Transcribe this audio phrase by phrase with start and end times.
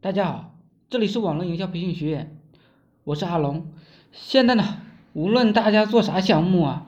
[0.00, 0.54] 大家好，
[0.88, 2.38] 这里是网络营销培训学院，
[3.02, 3.66] 我是阿龙。
[4.12, 4.76] 现在呢，
[5.12, 6.86] 无论大家做啥项目啊，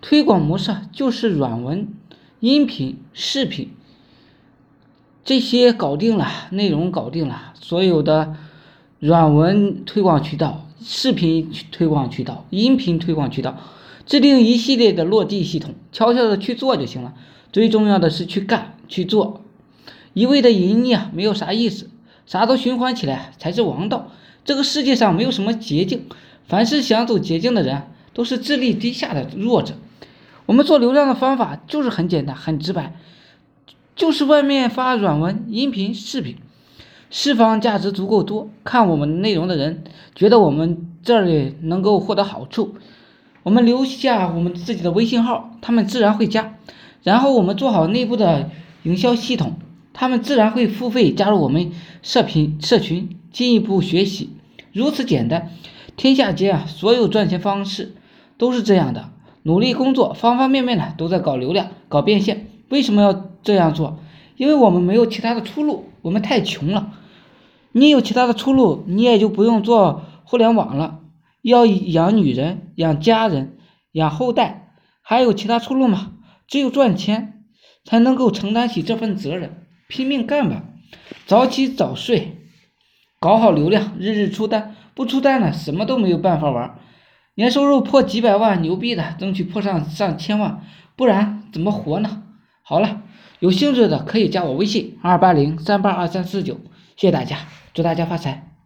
[0.00, 1.86] 推广模式就是软文、
[2.40, 3.70] 音频、视频
[5.22, 8.34] 这些搞定了，内容搞定了，所有的
[8.98, 13.56] 软文推广渠道、视频推广渠道、音频推广渠道，
[14.04, 17.14] 制定一系列的落地系统，悄悄的去做就行了。
[17.52, 19.42] 最重要的是去干去做，
[20.12, 21.88] 一味的盈利啊，没有啥意思。
[22.28, 24.10] 啥都循环起来才是王道。
[24.44, 26.04] 这个世界上没有什么捷径，
[26.46, 29.74] 凡是想走捷径的人，都是智力低下的弱者。
[30.44, 32.94] 我们做流量的方法就是很简单、很直白，
[33.96, 36.36] 就是外面发软文、音频、视频，
[37.10, 42.74] 释放价值足够多，看我们内容的人觉得我们这里能够获得好处，
[43.42, 46.56] 我们留下我们自己的微信号，他们自然会加。
[47.02, 48.50] 然后我们做好内部的
[48.82, 49.56] 营销系统。
[50.00, 54.30] 他们自然会付费加入我们社群社群，进一步学习，
[54.72, 55.50] 如此简单。
[55.96, 57.96] 天下间啊，所有赚钱方式
[58.36, 59.10] 都是这样的，
[59.42, 62.46] 努力工作，方方面面的都在搞流量、搞变现。
[62.68, 63.98] 为什么要这样做？
[64.36, 66.92] 因为我们没有其他的出路，我们太穷了。
[67.72, 71.00] 你有其他的出路，你也就不用做互联网了。
[71.42, 73.56] 要养女人、养家人、
[73.90, 74.70] 养后代，
[75.02, 76.12] 还有其他出路吗？
[76.46, 77.42] 只有赚钱，
[77.84, 79.64] 才能够承担起这份责任。
[79.88, 80.62] 拼命干吧，
[81.26, 82.36] 早起早睡，
[83.18, 84.76] 搞好流量，日日出单。
[84.94, 86.78] 不出单了，什么都没有办法玩。
[87.36, 90.62] 年收入破几百万，牛逼的，争取破上上千万，
[90.96, 92.24] 不然怎么活呢？
[92.62, 93.02] 好了，
[93.38, 96.60] 有兴趣的可以加我微信二八零三八二三四九，
[96.96, 97.38] 谢谢大家，
[97.72, 98.57] 祝大家发财。